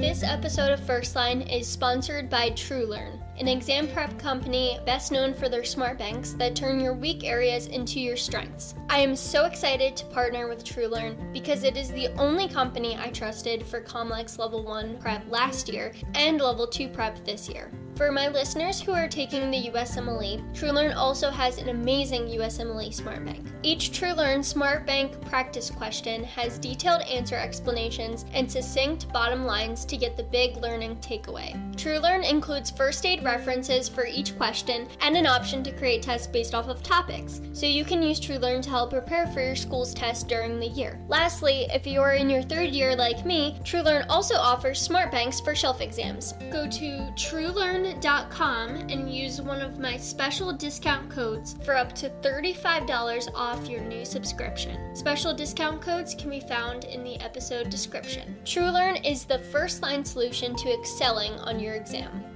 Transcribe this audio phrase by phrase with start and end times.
[0.00, 5.32] This episode of First Line is sponsored by TrueLearn, an exam prep company best known
[5.32, 8.74] for their smart banks that turn your weak areas into your strengths.
[8.90, 13.08] I am so excited to partner with TrueLearn because it is the only company I
[13.08, 17.70] trusted for Comlex Level 1 prep last year and Level 2 prep this year.
[18.00, 23.22] For my listeners who are taking the USMLE, TrueLearn also has an amazing USMLE Smart
[23.26, 23.46] Bank.
[23.62, 29.98] Each TrueLearn Smart Bank practice question has detailed answer explanations and succinct bottom lines to
[29.98, 31.54] get the big learning takeaway.
[31.76, 36.54] TrueLearn includes first aid references for each question and an option to create tests based
[36.54, 40.26] off of topics, so you can use TrueLearn to help prepare for your school's test
[40.26, 41.00] during the year.
[41.08, 45.40] Lastly, if you are in your third year like me, TrueLearn also offers smart banks
[45.40, 46.34] for shelf exams.
[46.50, 53.28] Go to truelearn.com and use one of my special discount codes for up to $35
[53.34, 54.96] off your new subscription.
[54.96, 58.36] Special discount codes can be found in the episode description.
[58.44, 62.29] TrueLearn is the first line solution to excelling on your exam.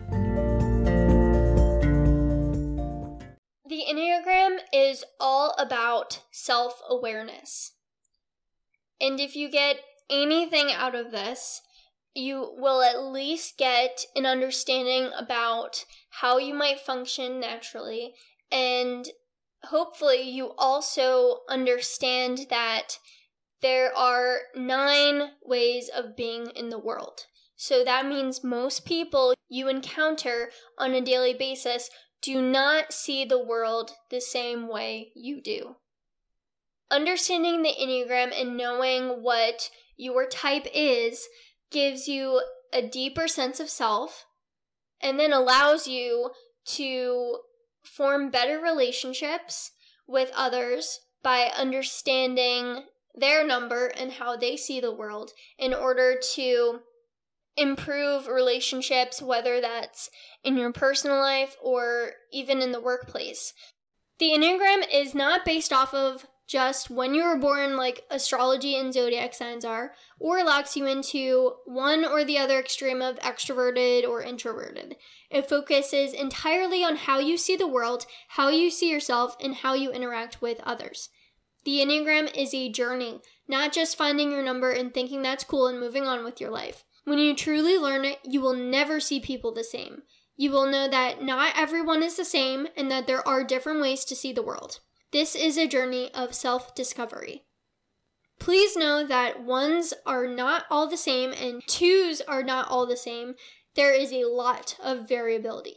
[3.74, 7.72] The Enneagram is all about self awareness.
[9.00, 11.60] And if you get anything out of this,
[12.14, 15.86] you will at least get an understanding about
[16.20, 18.14] how you might function naturally.
[18.52, 19.08] And
[19.64, 23.00] hopefully, you also understand that
[23.60, 27.26] there are nine ways of being in the world.
[27.56, 31.90] So that means most people you encounter on a daily basis
[32.24, 35.76] do not see the world the same way you do.
[36.90, 41.26] Understanding the Enneagram and knowing what your type is
[41.70, 42.40] gives you
[42.72, 44.24] a deeper sense of self
[45.02, 46.30] and then allows you
[46.64, 47.38] to
[47.82, 49.72] form better relationships
[50.06, 56.80] with others by understanding their number and how they see the world in order to
[57.56, 60.10] improve relationships, whether that's
[60.44, 63.52] in your personal life or even in the workplace.
[64.18, 68.92] The Enneagram is not based off of just when you were born, like astrology and
[68.92, 74.22] zodiac signs are, or locks you into one or the other extreme of extroverted or
[74.22, 74.96] introverted.
[75.30, 79.74] It focuses entirely on how you see the world, how you see yourself, and how
[79.74, 81.08] you interact with others.
[81.64, 85.80] The Enneagram is a journey, not just finding your number and thinking that's cool and
[85.80, 86.84] moving on with your life.
[87.04, 90.02] When you truly learn it, you will never see people the same.
[90.36, 94.04] You will know that not everyone is the same and that there are different ways
[94.06, 94.80] to see the world.
[95.12, 97.44] This is a journey of self discovery.
[98.40, 102.96] Please know that ones are not all the same and twos are not all the
[102.96, 103.36] same.
[103.76, 105.76] There is a lot of variability.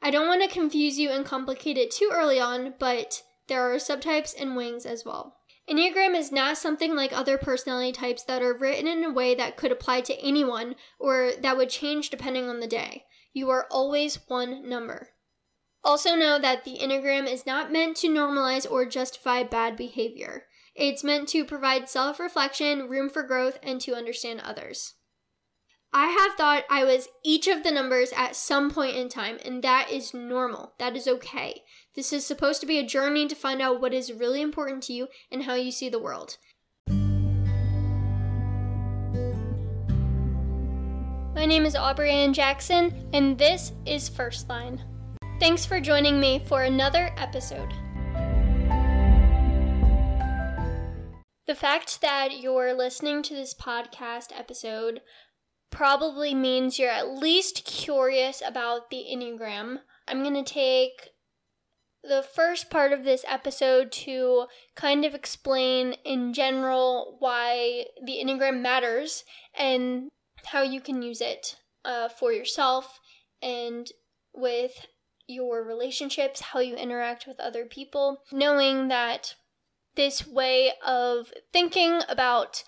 [0.00, 3.76] I don't want to confuse you and complicate it too early on, but there are
[3.76, 5.36] subtypes and wings as well.
[5.68, 9.56] Enneagram is not something like other personality types that are written in a way that
[9.56, 13.04] could apply to anyone or that would change depending on the day.
[13.36, 15.10] You are always one number.
[15.84, 20.46] Also, know that the Enneagram is not meant to normalize or justify bad behavior.
[20.74, 24.94] It's meant to provide self reflection, room for growth, and to understand others.
[25.92, 29.62] I have thought I was each of the numbers at some point in time, and
[29.62, 30.72] that is normal.
[30.78, 31.60] That is okay.
[31.94, 34.94] This is supposed to be a journey to find out what is really important to
[34.94, 36.38] you and how you see the world.
[41.36, 44.82] My name is Aubrey Ann Jackson, and this is First Line.
[45.38, 47.74] Thanks for joining me for another episode.
[51.46, 55.02] The fact that you're listening to this podcast episode
[55.70, 59.80] probably means you're at least curious about the Enneagram.
[60.08, 61.10] I'm going to take
[62.02, 68.62] the first part of this episode to kind of explain in general why the Enneagram
[68.62, 69.22] matters
[69.54, 70.08] and
[70.46, 73.00] how you can use it uh, for yourself
[73.42, 73.88] and
[74.34, 74.86] with
[75.26, 79.34] your relationships, how you interact with other people, knowing that
[79.96, 82.62] this way of thinking about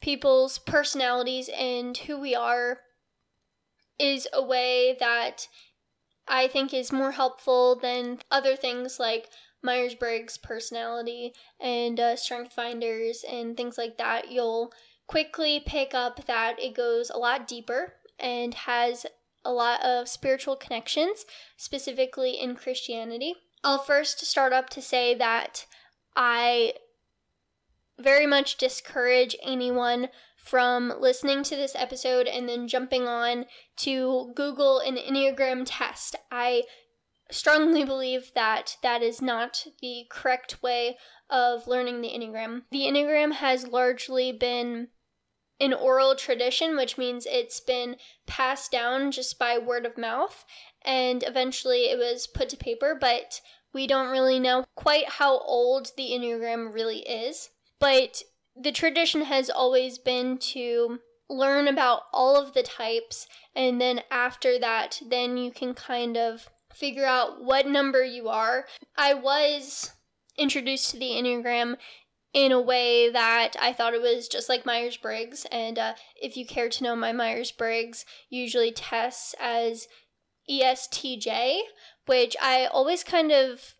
[0.00, 2.80] people's personalities and who we are
[3.98, 5.48] is a way that
[6.28, 9.28] I think is more helpful than other things like
[9.62, 14.30] Myers Briggs personality and uh, Strength Finders and things like that.
[14.30, 14.72] You'll
[15.06, 19.06] quickly pick up that it goes a lot deeper and has
[19.44, 21.24] a lot of spiritual connections,
[21.56, 23.34] specifically in Christianity.
[23.62, 25.66] I'll first start up to say that
[26.16, 26.74] I
[27.98, 33.46] very much discourage anyone from listening to this episode and then jumping on
[33.76, 36.16] to Google an Enneagram test.
[36.30, 36.64] I
[37.30, 40.98] strongly believe that that is not the correct way
[41.30, 42.62] of learning the Enneagram.
[42.70, 44.88] The Enneagram has largely been
[45.60, 47.96] an oral tradition, which means it's been
[48.26, 50.44] passed down just by word of mouth,
[50.84, 53.40] and eventually it was put to paper, but
[53.72, 57.50] we don't really know quite how old the Enneagram really is.
[57.78, 58.22] But
[58.56, 64.58] the tradition has always been to learn about all of the types, and then after
[64.58, 68.66] that, then you can kind of figure out what number you are.
[68.96, 69.92] I was
[70.36, 71.76] introduced to the Enneagram
[72.34, 75.46] in a way that I thought it was just like Myers Briggs.
[75.52, 79.86] And uh, if you care to know, my Myers Briggs usually tests as
[80.50, 81.60] ESTJ,
[82.06, 83.74] which I always kind of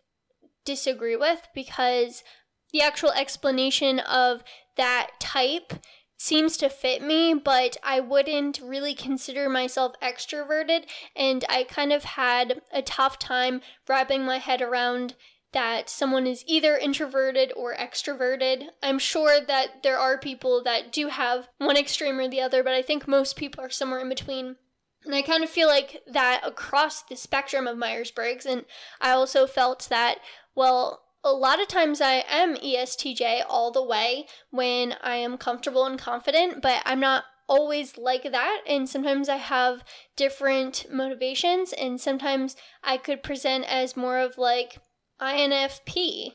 [0.63, 2.23] disagree with because
[2.71, 4.41] the actual explanation of
[4.77, 5.73] that type
[6.17, 10.85] seems to fit me, but I wouldn't really consider myself extroverted,
[11.15, 15.15] and I kind of had a tough time wrapping my head around
[15.55, 18.65] that someone is either introverted or extroverted.
[18.83, 22.73] I'm sure that there are people that do have one extreme or the other, but
[22.73, 24.57] I think most people are somewhere in between.
[25.05, 28.45] And I kind of feel like that across the spectrum of Myers Briggs.
[28.45, 28.65] And
[28.99, 30.17] I also felt that,
[30.55, 35.85] well, a lot of times I am ESTJ all the way when I am comfortable
[35.85, 39.83] and confident, but I'm not always like that and sometimes I have
[40.15, 44.79] different motivations and sometimes I could present as more of like
[45.21, 46.31] INFP.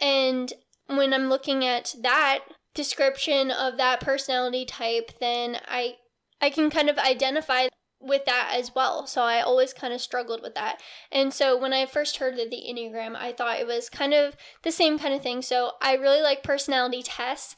[0.00, 0.52] And
[0.86, 2.40] when I'm looking at that
[2.74, 5.96] description of that personality type, then I
[6.40, 7.68] I can kind of identify
[7.98, 9.06] with that as well.
[9.06, 10.80] So I always kind of struggled with that.
[11.10, 14.36] And so when I first heard of the Enneagram, I thought it was kind of
[14.62, 15.40] the same kind of thing.
[15.40, 17.56] So I really like personality tests.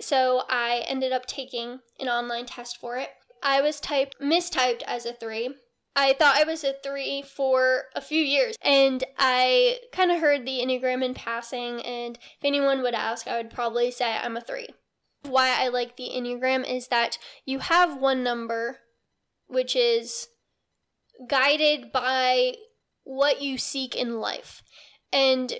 [0.00, 3.10] So I ended up taking an online test for it.
[3.42, 5.54] I was typed mistyped as a 3
[6.00, 10.46] I thought I was a three for a few years, and I kind of heard
[10.46, 11.80] the Enneagram in passing.
[11.82, 14.68] And if anyone would ask, I would probably say I'm a three.
[15.22, 18.78] Why I like the Enneagram is that you have one number,
[19.48, 20.28] which is
[21.28, 22.54] guided by
[23.02, 24.62] what you seek in life.
[25.12, 25.52] And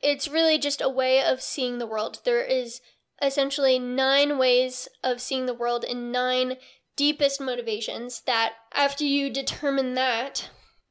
[0.00, 2.20] it's really just a way of seeing the world.
[2.24, 2.80] There is
[3.20, 6.58] essentially nine ways of seeing the world in nine
[7.00, 10.50] deepest motivations that after you determine that,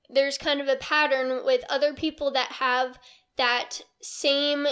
[0.10, 2.98] there's kind of a pattern with other people that have
[3.38, 4.66] that same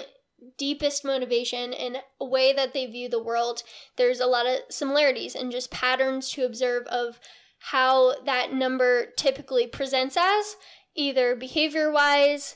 [0.58, 3.62] deepest motivation and a way that they view the world.
[3.98, 7.20] There's a lot of similarities and just patterns to observe of
[7.60, 10.56] how that number typically presents as,
[10.96, 12.56] either behavior wise,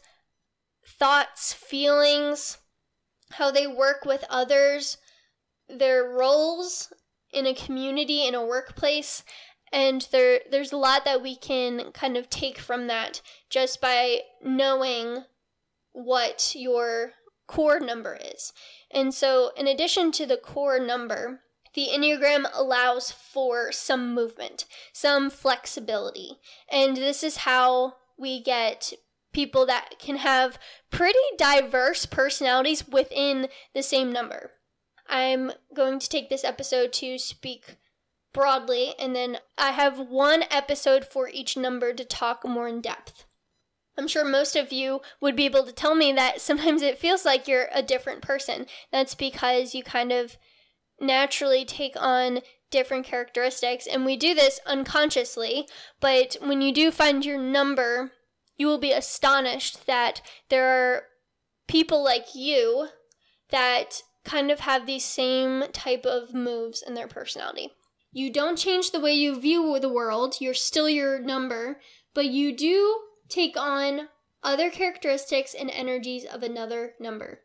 [0.98, 2.58] thoughts, feelings,
[3.34, 4.98] how they work with others,
[5.70, 6.92] their roles
[7.34, 9.24] in a community, in a workplace.
[9.72, 14.22] And there, there's a lot that we can kind of take from that just by
[14.44, 15.24] knowing
[15.94, 17.14] what your
[17.48, 18.54] core number is.
[18.90, 21.42] And so, in addition to the core number,
[21.74, 26.38] the Enneagram allows for some movement, some flexibility.
[26.70, 28.94] And this is how we get
[29.34, 34.52] people that can have pretty diverse personalities within the same number.
[35.12, 37.76] I'm going to take this episode to speak
[38.34, 43.26] broadly, and then I have one episode for each number to talk more in depth.
[43.98, 47.26] I'm sure most of you would be able to tell me that sometimes it feels
[47.26, 48.66] like you're a different person.
[48.92, 50.38] That's because you kind of
[51.00, 52.40] naturally take on
[52.72, 55.68] different characteristics, and we do this unconsciously,
[56.00, 58.14] but when you do find your number,
[58.58, 61.04] you will be astonished that there are
[61.68, 62.88] people like you
[63.50, 67.72] that kind of have these same type of moves in their personality.
[68.12, 71.80] You don't change the way you view the world, you're still your number,
[72.14, 73.00] but you do
[73.30, 74.10] take on
[74.44, 77.42] other characteristics and energies of another number.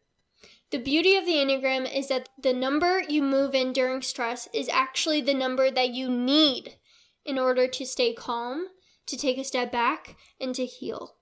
[0.70, 4.68] The beauty of the Enneagram is that the number you move in during stress is
[4.68, 6.76] actually the number that you need
[7.24, 8.66] in order to stay calm,
[9.06, 11.15] to take a step back, and to heal.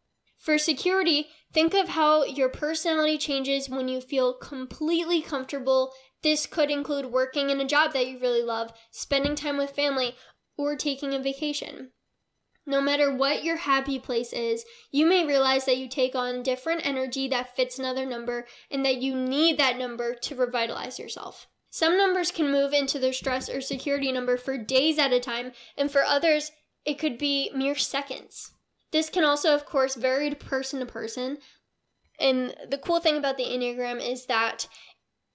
[0.44, 5.90] For security, think of how your personality changes when you feel completely comfortable.
[6.22, 10.16] This could include working in a job that you really love, spending time with family,
[10.58, 11.92] or taking a vacation.
[12.66, 16.84] No matter what your happy place is, you may realize that you take on different
[16.84, 21.46] energy that fits another number and that you need that number to revitalize yourself.
[21.70, 25.52] Some numbers can move into their stress or security number for days at a time,
[25.74, 26.52] and for others,
[26.84, 28.53] it could be mere seconds.
[28.94, 31.38] This can also, of course, vary person to person.
[32.20, 34.68] And the cool thing about the Enneagram is that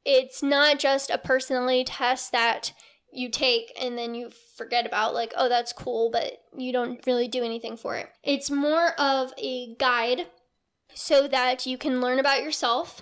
[0.05, 2.71] it's not just a personality test that
[3.11, 7.27] you take and then you forget about, like, oh, that's cool, but you don't really
[7.27, 8.07] do anything for it.
[8.23, 10.27] It's more of a guide
[10.93, 13.01] so that you can learn about yourself.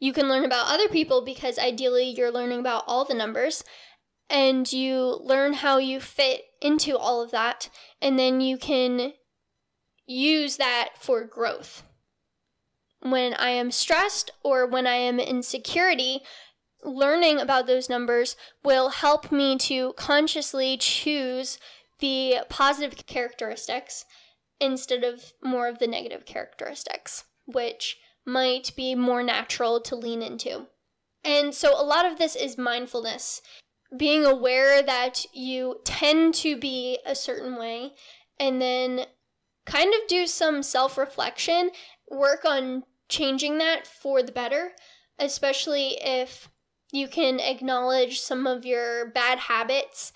[0.00, 3.64] You can learn about other people because ideally you're learning about all the numbers.
[4.30, 7.68] and you learn how you fit into all of that,
[8.00, 9.12] and then you can
[10.06, 11.82] use that for growth.
[13.00, 16.20] When I am stressed or when I am in security,
[16.82, 21.58] learning about those numbers will help me to consciously choose
[22.00, 24.04] the positive characteristics
[24.60, 30.66] instead of more of the negative characteristics, which might be more natural to lean into.
[31.22, 33.42] And so a lot of this is mindfulness,
[33.96, 37.92] being aware that you tend to be a certain way,
[38.38, 39.06] and then
[39.66, 41.70] kind of do some self reflection,
[42.10, 44.72] work on changing that for the better,
[45.18, 46.48] especially if
[46.92, 50.12] you can acknowledge some of your bad habits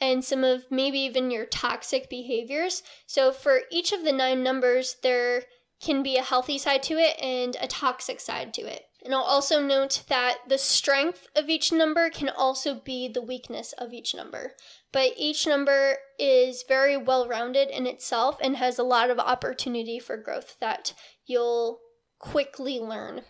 [0.00, 2.82] and some of maybe even your toxic behaviors.
[3.06, 5.44] So, for each of the nine numbers, there
[5.80, 8.84] can be a healthy side to it and a toxic side to it.
[9.04, 13.72] And I'll also note that the strength of each number can also be the weakness
[13.78, 14.52] of each number.
[14.92, 19.98] But each number is very well rounded in itself and has a lot of opportunity
[19.98, 20.94] for growth that
[21.26, 21.80] you'll
[22.18, 23.22] quickly learn.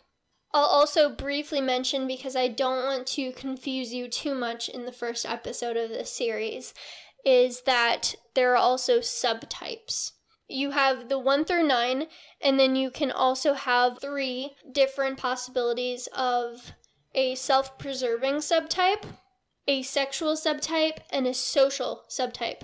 [0.52, 4.92] I'll also briefly mention because I don't want to confuse you too much in the
[4.92, 6.74] first episode of this series
[7.24, 10.12] is that there are also subtypes.
[10.48, 12.06] You have the 1 through 9
[12.40, 16.72] and then you can also have three different possibilities of
[17.14, 19.04] a self-preserving subtype,
[19.66, 22.62] a sexual subtype, and a social subtype.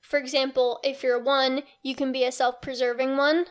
[0.00, 3.46] For example, if you're 1, you can be a self-preserving one,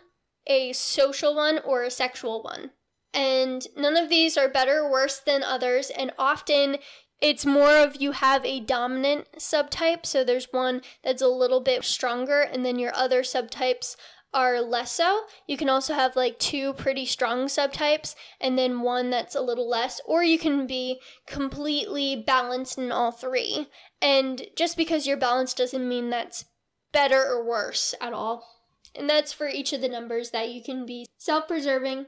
[0.48, 2.72] a social one, or a sexual one.
[3.14, 6.78] And none of these are better or worse than others, and often
[7.22, 11.84] it's more of you have a dominant subtype, so there's one that's a little bit
[11.86, 13.96] stronger, and then your other subtypes
[14.36, 15.24] are less so.
[15.48, 19.68] You can also have like two pretty strong subtypes and then one that's a little
[19.68, 23.68] less, or you can be completely balanced in all three.
[24.02, 26.46] And just because you're balanced doesn't mean that's
[26.92, 28.46] better or worse at all.
[28.94, 32.08] And that's for each of the numbers that you can be self preserving,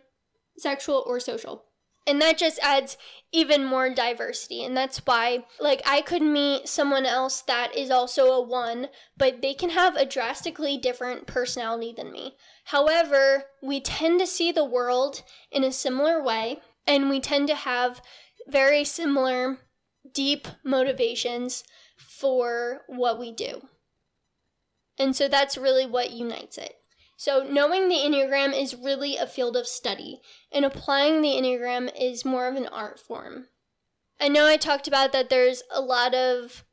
[0.58, 1.64] sexual, or social.
[2.08, 2.98] And that just adds
[3.34, 4.64] even more diversity.
[4.64, 8.88] And that's why, like, I could meet someone else that is also a one,
[9.18, 12.38] but they can have a drastically different personality than me.
[12.66, 17.56] However, we tend to see the world in a similar way, and we tend to
[17.56, 18.02] have
[18.48, 19.58] very similar
[20.14, 21.66] deep motivations
[21.98, 23.68] for what we do.
[24.98, 26.76] And so that's really what unites it.
[27.20, 30.22] So, knowing the Enneagram is really a field of study,
[30.52, 33.48] and applying the Enneagram is more of an art form.
[34.20, 36.64] I know I talked about that there's a lot of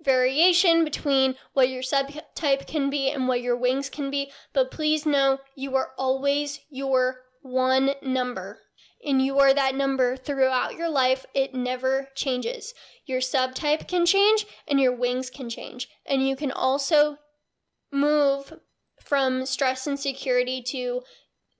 [0.00, 5.06] variation between what your subtype can be and what your wings can be, but please
[5.06, 8.58] know you are always your one number.
[9.06, 11.26] And you are that number throughout your life.
[11.34, 12.72] It never changes.
[13.06, 15.88] Your subtype can change and your wings can change.
[16.06, 17.18] And you can also
[17.92, 18.54] move
[19.04, 21.02] from stress and security to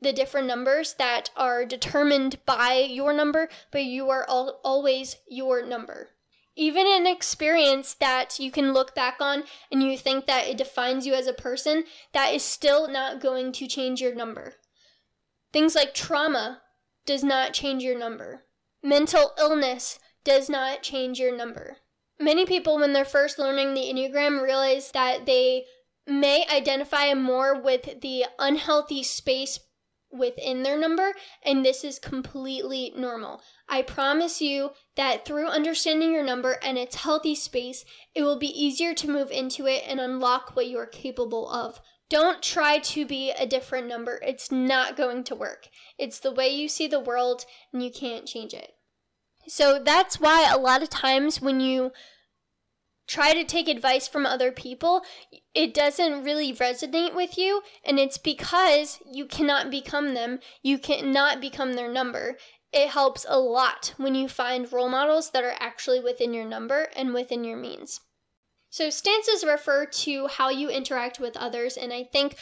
[0.00, 5.64] the different numbers that are determined by your number, but you are al- always your
[5.64, 6.10] number.
[6.56, 11.06] Even an experience that you can look back on and you think that it defines
[11.06, 14.54] you as a person, that is still not going to change your number.
[15.52, 16.60] Things like trauma
[17.06, 18.44] does not change your number.
[18.82, 21.78] Mental illness does not change your number.
[22.20, 25.64] Many people, when they're first learning the Enneagram, realize that they
[26.06, 29.58] may identify more with the unhealthy space
[30.12, 33.40] within their number, and this is completely normal.
[33.68, 37.84] I promise you that through understanding your number and its healthy space,
[38.14, 41.80] it will be easier to move into it and unlock what you are capable of.
[42.10, 44.20] Don't try to be a different number.
[44.22, 45.68] It's not going to work.
[45.98, 48.72] It's the way you see the world, and you can't change it.
[49.48, 51.92] So that's why a lot of times when you
[53.06, 55.02] try to take advice from other people,
[55.54, 57.62] it doesn't really resonate with you.
[57.84, 60.40] And it's because you cannot become them.
[60.62, 62.36] You cannot become their number.
[62.72, 66.88] It helps a lot when you find role models that are actually within your number
[66.96, 68.00] and within your means.
[68.70, 71.76] So, stances refer to how you interact with others.
[71.76, 72.34] And I think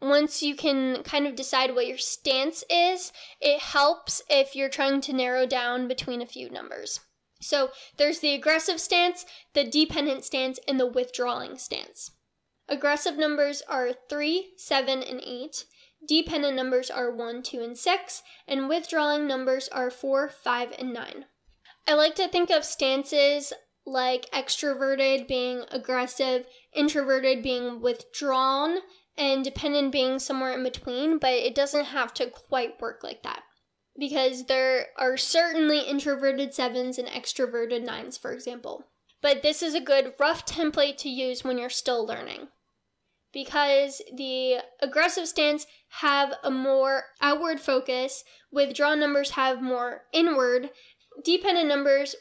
[0.00, 5.00] once you can kind of decide what your stance is, it helps if you're trying
[5.02, 7.00] to narrow down between a few numbers.
[7.40, 12.12] So there's the aggressive stance, the dependent stance, and the withdrawing stance.
[12.68, 15.64] Aggressive numbers are 3, 7, and 8.
[16.06, 18.22] Dependent numbers are 1, 2, and 6.
[18.46, 21.24] And withdrawing numbers are 4, 5, and 9.
[21.88, 23.52] I like to think of stances
[23.86, 28.78] like extroverted being aggressive, introverted being withdrawn,
[29.16, 33.42] and dependent being somewhere in between, but it doesn't have to quite work like that
[34.00, 38.86] because there are certainly introverted sevens and extroverted nines, for example.
[39.22, 42.48] but this is a good rough template to use when you're still learning.
[43.34, 45.66] Because the aggressive stance
[46.00, 50.70] have a more outward focus, withdrawn numbers have more inward,
[51.22, 52.16] dependent numbers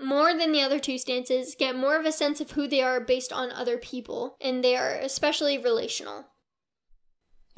[0.00, 3.00] more than the other two stances get more of a sense of who they are
[3.00, 6.24] based on other people, and they are especially relational.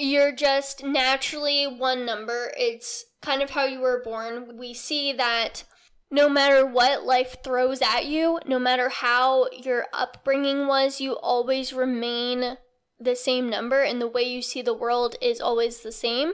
[0.03, 2.51] You're just naturally one number.
[2.57, 4.59] It's kind of how you were born.
[4.59, 5.63] We see that
[6.11, 11.73] no matter what life throws at you, no matter how your upbringing was, you always
[11.73, 12.57] remain
[12.99, 16.33] the same number, and the way you see the world is always the same.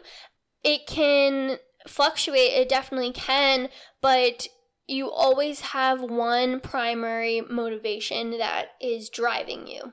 [0.64, 3.68] It can fluctuate, it definitely can,
[4.00, 4.48] but
[4.86, 9.92] you always have one primary motivation that is driving you.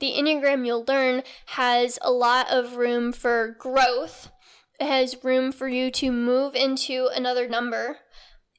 [0.00, 4.30] The Enneagram you'll learn has a lot of room for growth.
[4.78, 7.98] It has room for you to move into another number.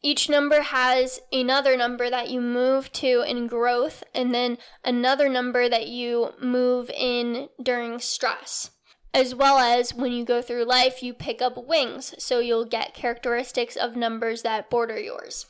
[0.01, 5.67] Each number has another number that you move to in growth, and then another number
[5.67, 8.72] that you move in during stress
[9.13, 12.93] as well as when you go through life, you pick up wings, so you'll get
[12.93, 15.48] characteristics of numbers that border yours.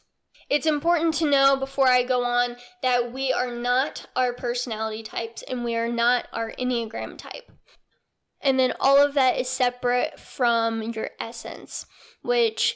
[0.49, 5.43] It's important to know before I go on that we are not our personality types
[5.47, 7.51] and we are not our Enneagram type.
[8.41, 11.85] And then all of that is separate from your essence,
[12.21, 12.75] which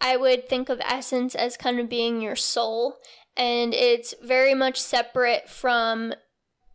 [0.00, 2.96] I would think of essence as kind of being your soul,
[3.36, 6.14] and it's very much separate from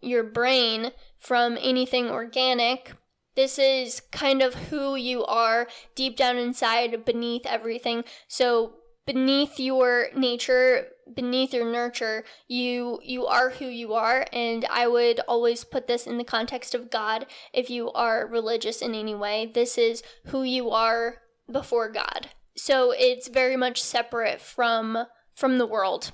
[0.01, 2.91] your brain, from anything organic,
[3.35, 8.05] this is kind of who you are deep down inside, beneath everything.
[8.27, 8.75] So
[9.05, 15.19] beneath your nature, beneath your nurture, you you are who you are and I would
[15.27, 19.51] always put this in the context of God if you are religious in any way.
[19.53, 21.21] This is who you are
[21.51, 22.29] before God.
[22.55, 26.11] So it's very much separate from from the world.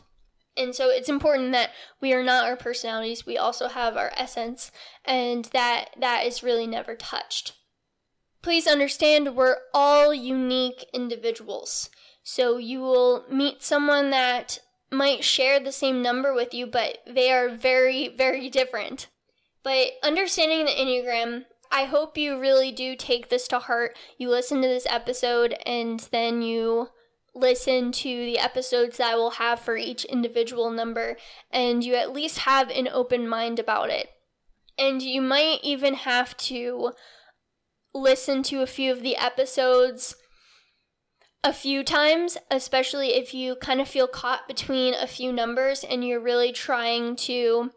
[0.57, 1.69] And so it's important that
[2.01, 4.69] we are not our personalities, we also have our essence,
[5.05, 7.54] and that that is really never touched.
[8.41, 11.89] Please understand we're all unique individuals.
[12.23, 14.60] So you will meet someone that
[14.91, 19.07] might share the same number with you, but they are very, very different.
[19.63, 23.97] But understanding the Enneagram, I hope you really do take this to heart.
[24.17, 26.89] You listen to this episode and then you
[27.34, 31.15] listen to the episodes that I will have for each individual number,
[31.49, 34.10] and you at least have an open mind about it.
[34.77, 36.91] And you might even have to
[37.93, 40.15] listen to a few of the episodes
[41.43, 46.06] a few times, especially if you kind of feel caught between a few numbers and
[46.06, 47.71] you're really trying to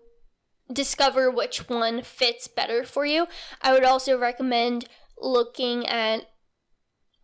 [0.72, 3.27] discover which one fits better for you.
[3.62, 4.87] I would also recommend
[5.18, 6.31] looking at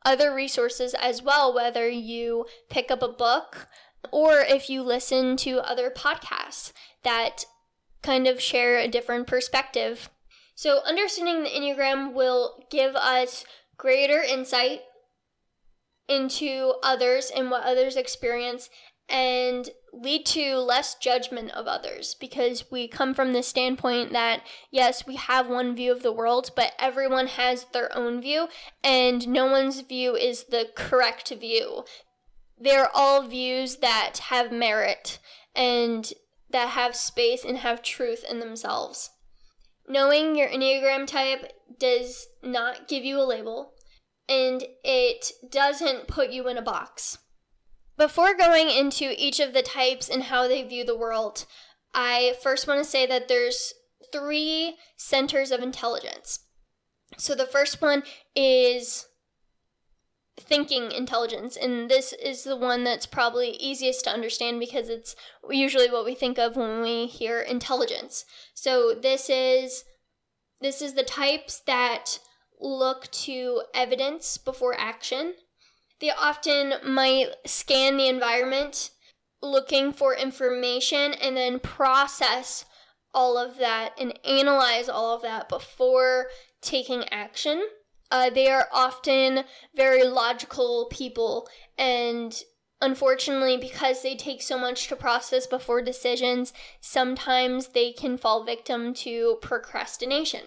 [0.04, 3.68] other resources as well, whether you pick up a book
[4.10, 6.72] or if you listen to other podcasts
[7.02, 7.44] that
[8.02, 10.08] kind of share a different perspective.
[10.54, 13.44] So, understanding the Enneagram will give us
[13.76, 14.80] greater insight
[16.10, 18.68] into others and what others experience
[19.08, 25.06] and lead to less judgment of others because we come from the standpoint that yes,
[25.06, 28.48] we have one view of the world, but everyone has their own view,
[28.84, 31.84] and no one's view is the correct view.
[32.58, 35.18] They're all views that have merit
[35.56, 36.12] and
[36.50, 39.10] that have space and have truth in themselves.
[39.88, 43.72] Knowing your Enneagram type does not give you a label,
[44.30, 47.18] and it doesn't put you in a box.
[47.98, 51.44] Before going into each of the types and how they view the world,
[51.92, 53.74] I first want to say that there's
[54.12, 56.40] three centers of intelligence.
[57.18, 59.06] So the first one is
[60.38, 65.14] thinking intelligence, and this is the one that's probably easiest to understand because it's
[65.50, 68.24] usually what we think of when we hear intelligence.
[68.54, 69.84] So this is
[70.60, 72.18] this is the types that
[72.60, 75.34] look to evidence before action.
[76.00, 78.90] They often might scan the environment
[79.42, 82.64] looking for information and then process
[83.12, 86.26] all of that and analyze all of that before
[86.60, 87.62] taking action.
[88.10, 89.44] Uh, they are often
[89.74, 92.42] very logical people, and
[92.80, 98.92] unfortunately, because they take so much to process before decisions, sometimes they can fall victim
[98.92, 100.42] to procrastination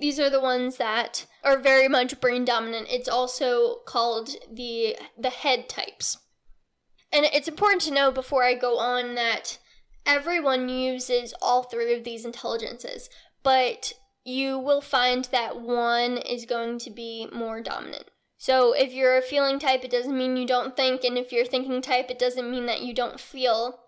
[0.00, 2.88] these are the ones that are very much brain dominant.
[2.90, 6.18] It's also called the the head types.
[7.12, 9.58] And it's important to know before I go on that
[10.04, 13.08] everyone uses all three of these intelligences,
[13.42, 18.04] but you will find that one is going to be more dominant.
[18.36, 21.42] So if you're a feeling type, it doesn't mean you don't think, and if you're
[21.42, 23.80] a thinking type, it doesn't mean that you don't feel.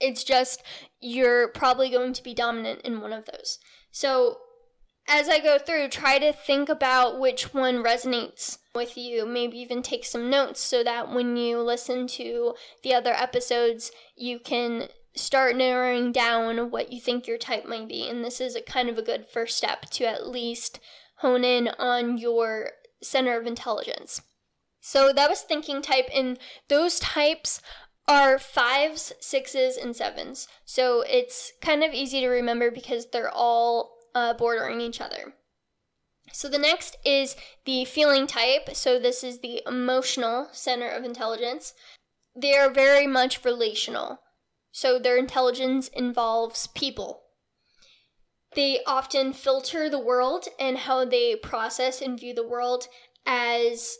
[0.00, 0.62] It's just
[1.00, 3.58] you're probably going to be dominant in one of those.
[3.90, 4.38] So,
[5.08, 9.26] as I go through, try to think about which one resonates with you.
[9.26, 14.38] Maybe even take some notes so that when you listen to the other episodes, you
[14.38, 18.08] can start narrowing down what you think your type might be.
[18.08, 20.80] And this is a kind of a good first step to at least
[21.16, 22.70] hone in on your
[23.02, 24.22] center of intelligence.
[24.80, 26.38] So that was thinking type, and
[26.68, 27.62] those types
[28.06, 30.46] are fives, sixes, and sevens.
[30.66, 35.34] So it's kind of easy to remember because they're all uh, bordering each other.
[36.32, 38.70] So the next is the feeling type.
[38.72, 41.74] So this is the emotional center of intelligence.
[42.34, 44.20] They are very much relational.
[44.72, 47.20] So their intelligence involves people.
[48.54, 52.88] They often filter the world and how they process and view the world
[53.26, 53.96] as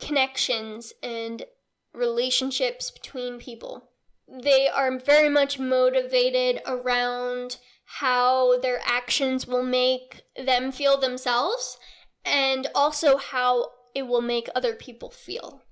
[0.00, 1.44] connections and
[1.92, 3.90] relationships between people.
[4.28, 7.58] They are very much motivated around
[8.00, 11.78] how their actions will make them feel themselves
[12.24, 15.62] and also how it will make other people feel.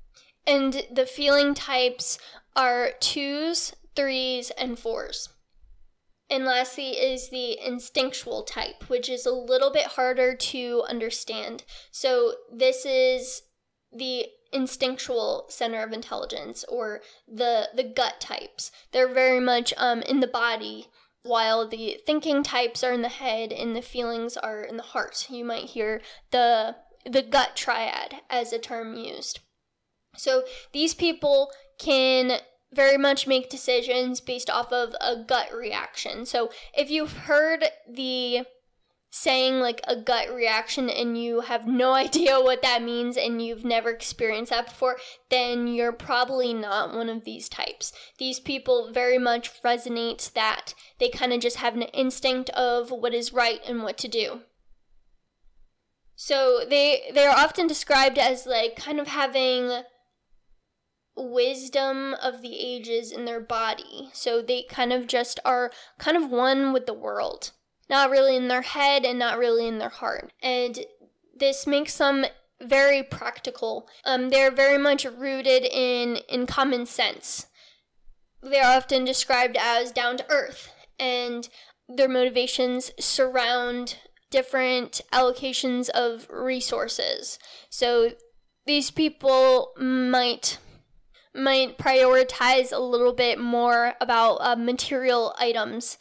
[0.47, 2.19] And the feeling types
[2.55, 5.31] are twos, threes, and fours.
[6.31, 11.65] And lastly is the instinctual type, which is a little bit harder to understand.
[11.91, 13.43] So this is
[13.93, 18.71] the instinctual center of intelligence or the the gut types.
[18.93, 20.89] They're very much um, in the body
[21.23, 25.27] while the thinking types are in the head and the feelings are in the heart.
[25.31, 29.41] You might hear the the gut triad as a term used.
[30.17, 32.39] So these people can
[32.73, 36.25] very much make decisions based off of a gut reaction.
[36.25, 38.47] So if you've heard the
[39.15, 43.65] saying like a gut reaction and you have no idea what that means and you've
[43.65, 44.97] never experienced that before,
[45.31, 47.93] then you're probably not one of these types.
[48.19, 53.15] These people very much resonate that they kind of just have an instinct of what
[53.15, 54.41] is right and what to do.
[56.17, 59.83] So they they are often described as like kind of having
[61.17, 64.09] wisdom of the ages in their body.
[64.13, 67.53] So they kind of just are kind of one with the world
[67.93, 70.33] not really in their head and not really in their heart.
[70.43, 70.81] And
[71.39, 72.25] this makes them
[72.59, 73.87] very practical.
[74.07, 77.47] Um, they're very much rooted in, in common sense.
[78.43, 81.49] They are often described as down to earth, and
[81.87, 83.99] their motivations surround
[84.31, 87.39] different allocations of resources.
[87.69, 88.13] So
[88.65, 90.59] these people might
[91.35, 95.99] might prioritize a little bit more about uh, material items.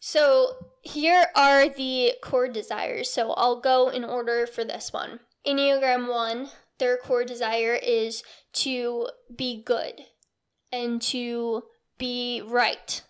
[0.00, 3.10] So here are the core desires.
[3.10, 5.20] So I'll go in order for this one.
[5.46, 8.22] Enneagram 1, their core desire is
[8.54, 10.00] to be good
[10.72, 11.62] and to
[11.98, 13.02] be right.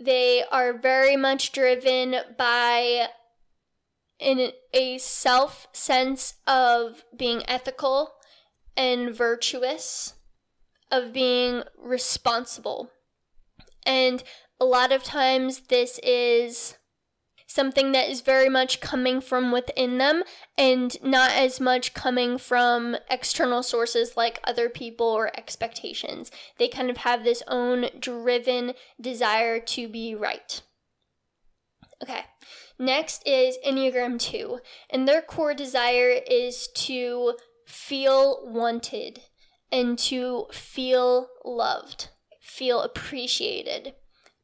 [0.00, 3.08] They are very much driven by
[4.20, 8.12] in a self sense of being ethical
[8.76, 10.14] and virtuous,
[10.90, 12.90] of being responsible.
[13.84, 14.22] And
[14.60, 16.76] a lot of times this is
[17.46, 20.22] something that is very much coming from within them
[20.56, 26.30] and not as much coming from external sources like other people or expectations.
[26.58, 30.60] They kind of have this own driven desire to be right.
[32.02, 32.20] Okay.
[32.78, 37.34] Next is Enneagram 2, and their core desire is to
[37.66, 39.22] feel wanted
[39.72, 43.94] and to feel loved, feel appreciated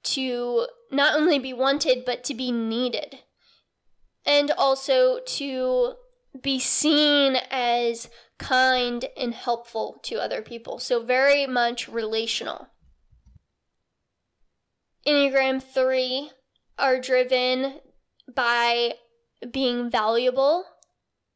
[0.04, 3.20] to not only be wanted, but to be needed.
[4.24, 5.94] And also to
[6.40, 10.78] be seen as kind and helpful to other people.
[10.78, 12.68] So, very much relational.
[15.06, 16.30] Enneagram 3
[16.78, 17.80] are driven
[18.34, 18.94] by
[19.50, 20.64] being valuable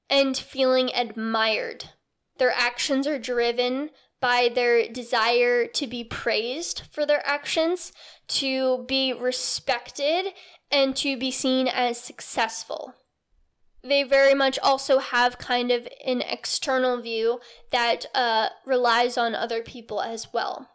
[0.08, 1.90] and feeling admired.
[2.38, 7.92] Their actions are driven by their desire to be praised for their actions,
[8.28, 10.32] to be respected,
[10.70, 12.94] and to be seen as successful.
[13.82, 19.62] They very much also have kind of an external view that uh, relies on other
[19.62, 20.68] people as well.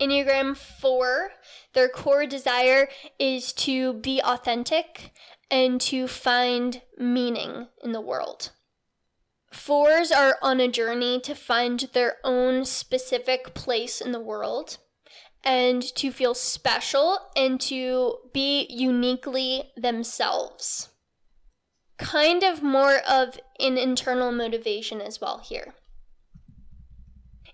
[0.00, 1.30] Enneagram 4,
[1.72, 5.12] their core desire is to be authentic
[5.50, 8.50] and to find meaning in the world.
[9.54, 14.78] Fours are on a journey to find their own specific place in the world
[15.44, 20.88] and to feel special and to be uniquely themselves.
[21.98, 25.74] Kind of more of an internal motivation as well here.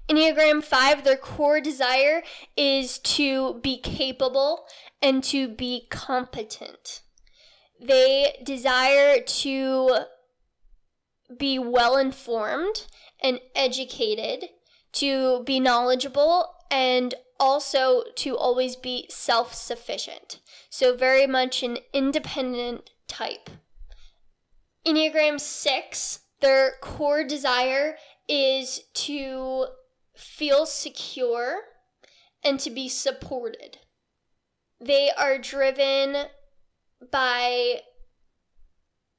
[0.08, 2.22] Enneagram 5, their core desire
[2.56, 4.64] is to be capable
[5.02, 7.02] and to be competent.
[7.78, 10.06] They desire to
[11.38, 12.86] be well informed
[13.22, 14.48] and educated,
[14.92, 20.40] to be knowledgeable, and also to always be self sufficient.
[20.68, 23.50] So, very much an independent type.
[24.86, 27.96] Enneagram 6, their core desire
[28.28, 29.66] is to
[30.16, 31.62] feel secure
[32.42, 33.78] and to be supported.
[34.80, 36.26] They are driven
[37.10, 37.82] by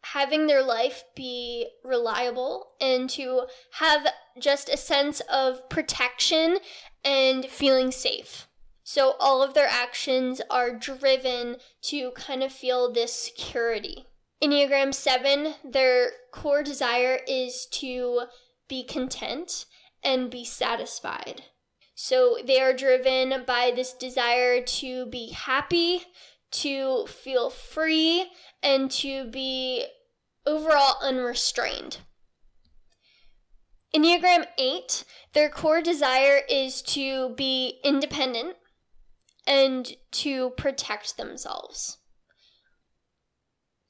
[0.04, 4.08] having their life be reliable and to have
[4.40, 6.58] just a sense of protection
[7.04, 8.48] and feeling safe.
[8.84, 14.08] So all of their actions are driven to kind of feel this security.
[14.44, 18.24] Enneagram 7, their core desire is to
[18.68, 19.66] be content
[20.04, 21.44] and be satisfied.
[21.94, 26.02] So they are driven by this desire to be happy,
[26.52, 29.86] to feel free, and to be
[30.46, 31.98] overall unrestrained.
[33.96, 38.56] Enneagram 8, their core desire is to be independent
[39.46, 41.98] and to protect themselves.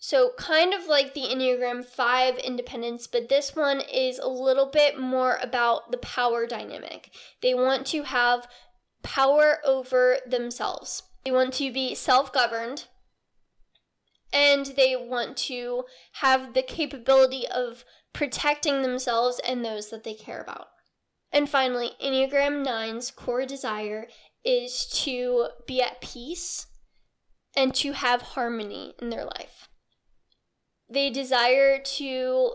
[0.03, 4.99] So, kind of like the Enneagram 5 independence, but this one is a little bit
[4.99, 7.13] more about the power dynamic.
[7.43, 8.47] They want to have
[9.03, 12.85] power over themselves, they want to be self governed,
[14.33, 20.41] and they want to have the capability of protecting themselves and those that they care
[20.41, 20.67] about.
[21.31, 24.07] And finally, Enneagram 9's core desire
[24.43, 26.67] is to be at peace
[27.55, 29.69] and to have harmony in their life.
[30.89, 32.53] They desire to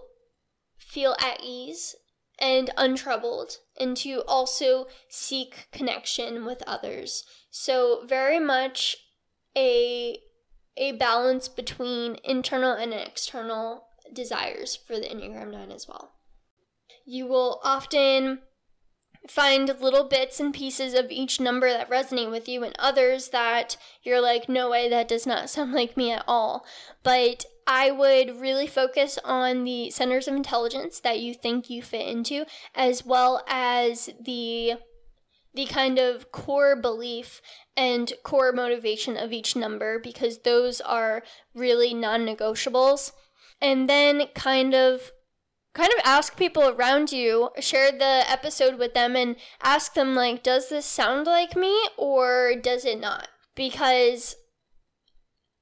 [0.77, 1.95] feel at ease
[2.39, 7.25] and untroubled and to also seek connection with others.
[7.51, 8.97] So very much
[9.57, 10.19] a
[10.79, 16.13] a balance between internal and external desires for the Enneagram 9 as well.
[17.07, 18.41] You will often
[19.29, 23.77] find little bits and pieces of each number that resonate with you and others that
[24.03, 26.65] you're like, no way, that does not sound like me at all.
[27.03, 32.07] But I would really focus on the centers of intelligence that you think you fit
[32.07, 34.75] into, as well as the
[35.55, 37.41] the kind of core belief
[37.79, 41.23] and core motivation of each number because those are
[41.55, 43.13] really non-negotiables.
[43.59, 45.13] And then kind of
[45.77, 50.43] kind of ask people around you, share the episode with them and ask them like
[50.43, 53.29] does this sound like me or does it not?
[53.55, 54.37] Because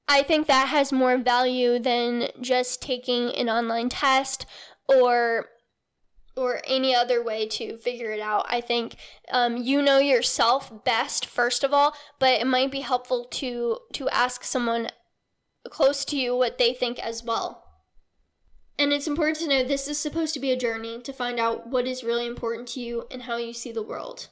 [0.07, 4.45] I think that has more value than just taking an online test
[4.87, 5.47] or
[6.37, 8.45] or any other way to figure it out.
[8.49, 8.95] I think
[9.31, 14.07] um, you know yourself best first of all, but it might be helpful to to
[14.09, 14.87] ask someone
[15.69, 17.64] close to you what they think as well.
[18.77, 21.67] And it's important to know this is supposed to be a journey to find out
[21.67, 24.27] what is really important to you and how you see the world.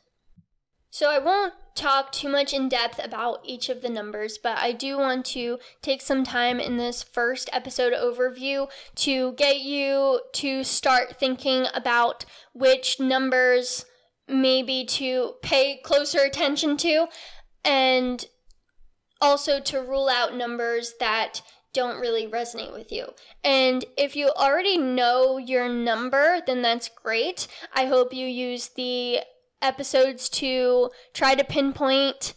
[0.90, 4.74] So I won't talk too much in depth about each of the numbers, but I
[4.74, 10.64] do want to take some time in this first episode overview to get you to
[10.64, 13.86] start thinking about which numbers
[14.28, 17.08] maybe to pay closer attention to
[17.66, 18.28] and
[19.20, 21.42] also to rule out numbers that
[21.74, 23.08] don't really resonate with you.
[23.44, 27.48] And if you already know your number, then that's great.
[27.74, 29.20] I hope you use the
[29.62, 32.34] episodes to try to pinpoint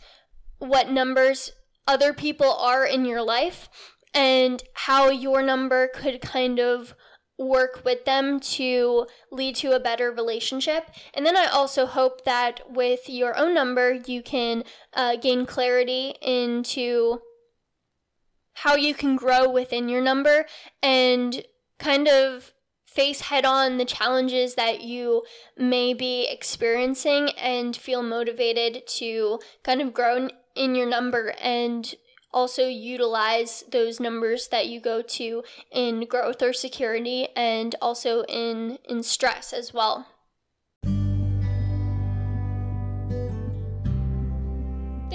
[0.58, 1.52] what numbers
[1.86, 3.68] other people are in your life
[4.14, 6.94] and how your number could kind of
[7.38, 10.90] work with them to lead to a better relationship.
[11.12, 16.14] And then I also hope that with your own number, you can uh, gain clarity
[16.22, 17.20] into
[18.62, 20.46] how you can grow within your number
[20.82, 21.44] and
[21.78, 22.52] kind of
[22.86, 25.22] face head on the challenges that you
[25.58, 31.94] may be experiencing and feel motivated to kind of grow in your number and
[32.32, 38.78] also utilize those numbers that you go to in growth or security and also in
[38.88, 40.06] in stress as well.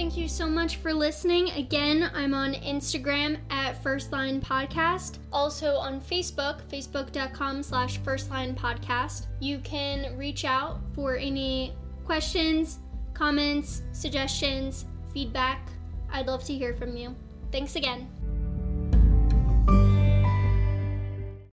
[0.01, 1.51] Thank you so much for listening.
[1.51, 5.19] Again, I'm on Instagram at First Line Podcast.
[5.31, 9.27] Also on Facebook, facebook.com slash First Line Podcast.
[9.39, 12.79] You can reach out for any questions,
[13.13, 15.69] comments, suggestions, feedback.
[16.11, 17.15] I'd love to hear from you.
[17.51, 18.09] Thanks again.